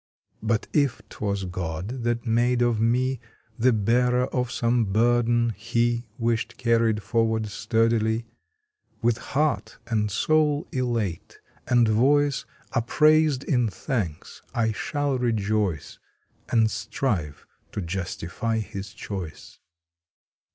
[0.41, 3.19] But if twas God that made of me
[3.59, 8.25] The bearer of some burden He Wished carried forward sturdily,
[9.03, 15.99] With heart and soul elate, and voice Upraised in thanks, I shall rejoice
[16.49, 19.59] And strive to justify His choice!